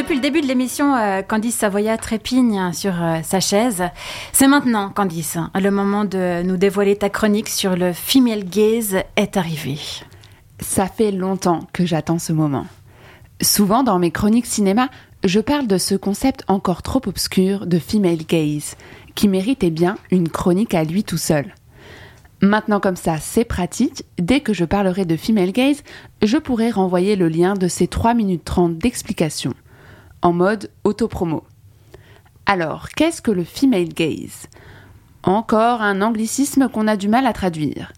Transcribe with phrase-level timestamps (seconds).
[0.00, 3.82] Depuis le début de l'émission, euh, Candice Savoya trépigne sur euh, sa chaise.
[4.32, 9.36] C'est maintenant, Candice, le moment de nous dévoiler ta chronique sur le female gaze est
[9.36, 9.78] arrivé.
[10.58, 12.64] Ça fait longtemps que j'attends ce moment.
[13.42, 14.88] Souvent dans mes chroniques cinéma,
[15.22, 18.76] je parle de ce concept encore trop obscur de female gaze,
[19.14, 21.54] qui méritait bien une chronique à lui tout seul.
[22.40, 25.82] Maintenant comme ça, c'est pratique, dès que je parlerai de female gaze,
[26.22, 29.52] je pourrai renvoyer le lien de ces 3 minutes 30 d'explication,
[30.22, 31.44] en mode autopromo.
[32.46, 34.46] Alors, qu'est-ce que le female gaze?
[35.22, 37.92] Encore un anglicisme qu'on a du mal à traduire.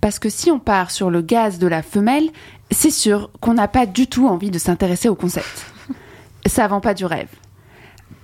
[0.00, 2.30] Parce que si on part sur le gaz de la femelle,
[2.70, 5.66] c'est sûr qu'on n'a pas du tout envie de s'intéresser au concept.
[6.46, 7.30] Ça vend pas du rêve.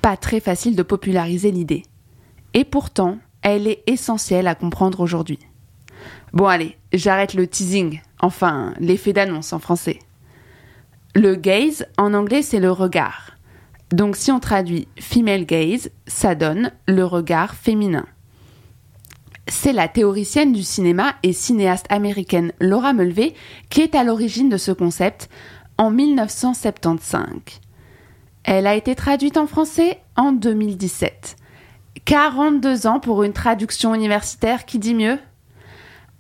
[0.01, 1.85] Pas très facile de populariser l'idée.
[2.55, 5.39] Et pourtant, elle est essentielle à comprendre aujourd'hui.
[6.33, 9.99] Bon allez, j'arrête le teasing, enfin l'effet d'annonce en français.
[11.15, 13.32] Le gaze, en anglais, c'est le regard.
[13.93, 18.07] Donc si on traduit female gaze, ça donne le regard féminin.
[19.49, 23.35] C'est la théoricienne du cinéma et cinéaste américaine Laura Mulvey
[23.69, 25.29] qui est à l'origine de ce concept
[25.77, 27.27] en 1975.
[28.45, 31.37] Elle a été traduite en français en 2017.
[32.05, 35.19] 42 ans pour une traduction universitaire qui dit mieux?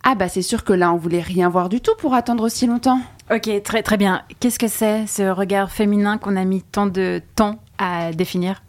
[0.04, 2.66] Ah bah c'est sûr que là on voulait rien voir du tout pour attendre si
[2.66, 3.00] longtemps.
[3.32, 4.22] Ok, très très bien.
[4.40, 7.61] Qu'est-ce que c'est ce regard féminin qu'on a mis tant de temps
[8.14, 8.62] définir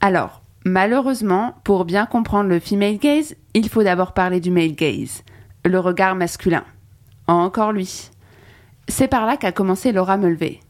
[0.00, 5.22] Alors, malheureusement, pour bien comprendre le female gaze, il faut d'abord parler du male gaze,
[5.64, 6.64] le regard masculin.
[7.26, 8.10] Encore lui.
[8.88, 10.60] C'est par là qu'a commencé Laura Mulvey.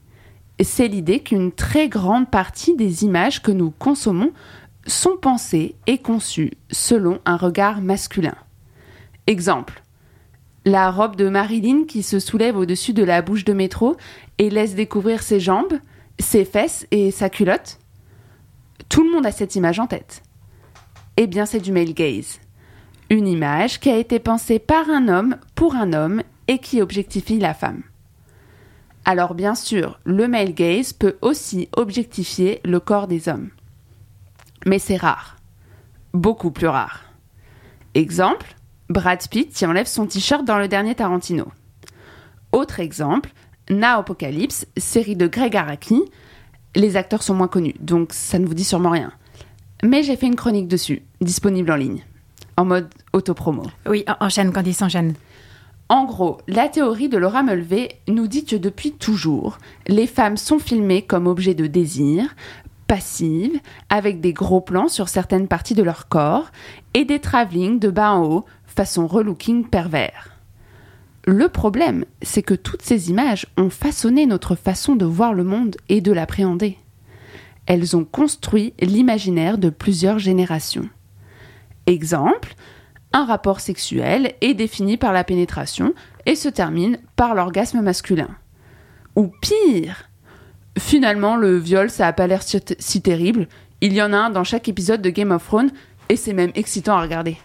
[0.60, 4.32] C'est l'idée qu'une très grande partie des images que nous consommons
[4.86, 8.34] sont pensées et conçues selon un regard masculin.
[9.26, 9.82] Exemple.
[10.64, 13.96] La robe de Marilyn qui se soulève au-dessus de la bouche de métro
[14.38, 15.74] et laisse découvrir ses jambes,
[16.22, 17.78] ses fesses et sa culotte.
[18.88, 20.22] Tout le monde a cette image en tête.
[21.16, 22.40] Eh bien, c'est du male gaze.
[23.10, 27.38] Une image qui a été pensée par un homme pour un homme et qui objectifie
[27.38, 27.82] la femme.
[29.04, 33.50] Alors bien sûr, le male gaze peut aussi objectifier le corps des hommes.
[34.64, 35.36] Mais c'est rare.
[36.14, 37.04] Beaucoup plus rare.
[37.94, 38.54] Exemple,
[38.88, 41.48] Brad Pitt qui enlève son t-shirt dans le dernier Tarantino.
[42.52, 43.32] Autre exemple,
[43.70, 46.02] Na Apocalypse, série de Greg Araki.
[46.74, 49.12] Les acteurs sont moins connus, donc ça ne vous dit sûrement rien.
[49.82, 52.04] Mais j'ai fait une chronique dessus, disponible en ligne,
[52.56, 53.64] en mode autopromo.
[53.86, 55.14] Oui, enchaîne, Candice, enchaîne.
[55.88, 60.58] En gros, la théorie de Laura Mulvey nous dit que depuis toujours, les femmes sont
[60.58, 62.34] filmées comme objets de désir,
[62.86, 66.50] passives, avec des gros plans sur certaines parties de leur corps
[66.94, 70.31] et des travelling de bas en haut façon relooking pervers.
[71.24, 75.76] Le problème, c'est que toutes ces images ont façonné notre façon de voir le monde
[75.88, 76.78] et de l'appréhender.
[77.66, 80.88] Elles ont construit l'imaginaire de plusieurs générations.
[81.86, 82.54] Exemple,
[83.12, 85.94] un rapport sexuel est défini par la pénétration
[86.26, 88.30] et se termine par l'orgasme masculin.
[89.14, 90.08] Ou pire,
[90.78, 93.46] finalement le viol ça a pas l'air si terrible,
[93.80, 95.70] il y en a un dans chaque épisode de Game of Thrones
[96.08, 97.36] et c'est même excitant à regarder.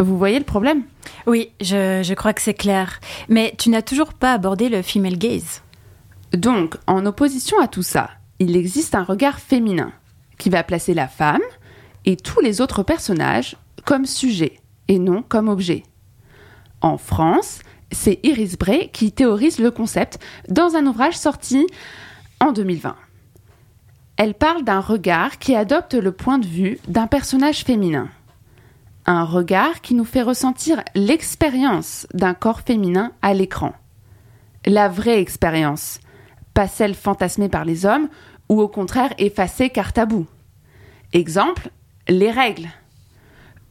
[0.00, 0.84] Vous voyez le problème?
[1.26, 3.00] Oui, je, crois que c'est clair.
[3.28, 5.62] Mais tu n'as toujours pas abordé le female gaze.
[6.32, 9.92] Donc, en opposition à tout ça, il existe un regard féminin
[10.38, 11.42] qui va placer la femme
[12.04, 15.82] et tous les autres personnages comme sujet et non comme objet.
[16.80, 17.60] En France,
[17.90, 21.66] c'est Iris Bray qui théorise le concept dans un ouvrage sorti
[22.38, 22.94] en 2020.
[24.16, 28.08] Elle parle d'un regard qui adopte le point de vue d'un personnage féminin
[29.08, 33.72] un regard qui nous fait ressentir l'expérience d'un corps féminin à l'écran.
[34.66, 36.00] La vraie expérience,
[36.52, 38.10] pas celle fantasmée par les hommes
[38.50, 40.26] ou au contraire effacée car tabou.
[41.14, 41.70] Exemple,
[42.06, 42.68] les règles.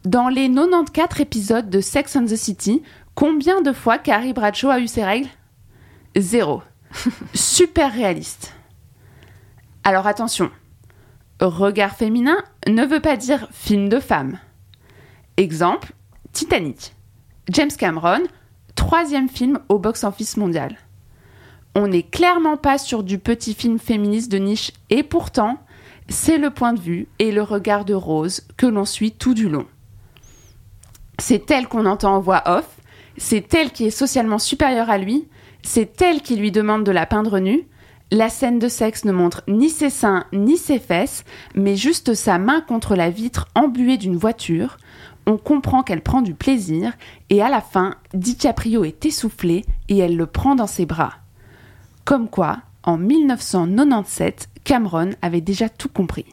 [0.05, 2.81] Dans les 94 épisodes de Sex and the City,
[3.13, 5.29] combien de fois Carrie Bradshaw a eu ses règles?
[6.15, 6.63] Zéro.
[7.35, 8.55] Super réaliste.
[9.83, 10.49] Alors attention,
[11.39, 14.39] regard féminin ne veut pas dire film de femme.
[15.39, 15.93] Exemple,
[16.33, 16.95] Titanic.
[17.49, 18.23] James Cameron,
[18.73, 20.77] troisième film au box-office mondial.
[21.75, 25.59] On n'est clairement pas sur du petit film féministe de niche et pourtant,
[26.09, 29.47] c'est le point de vue et le regard de Rose que l'on suit tout du
[29.47, 29.67] long.
[31.19, 32.77] C'est elle qu'on entend en voix off,
[33.17, 35.27] c'est elle qui est socialement supérieure à lui,
[35.61, 37.67] c'est elle qui lui demande de la peindre nue.
[38.09, 42.39] La scène de sexe ne montre ni ses seins ni ses fesses, mais juste sa
[42.39, 44.77] main contre la vitre embuée d'une voiture,
[45.27, 46.93] on comprend qu'elle prend du plaisir
[47.29, 51.13] et à la fin, DiCaprio est essoufflé et elle le prend dans ses bras.
[52.05, 56.25] Comme quoi, en 1997, Cameron avait déjà tout compris.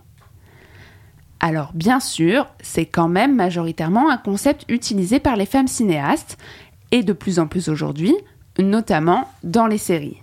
[1.40, 6.38] Alors bien sûr, c'est quand même majoritairement un concept utilisé par les femmes cinéastes,
[6.92, 8.14] et de plus en plus aujourd'hui,
[8.60, 10.20] notamment dans les séries.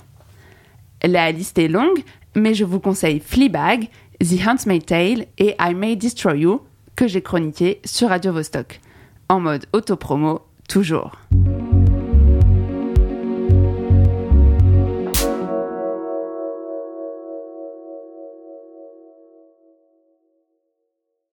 [1.03, 2.01] La liste est longue,
[2.33, 3.89] mais je vous conseille Fleabag,
[4.21, 6.61] The Handmaid's Tale et I May Destroy You,
[7.01, 8.79] que j'ai chroniqué sur Radio Vostok.
[9.27, 11.20] En mode autopromo, toujours.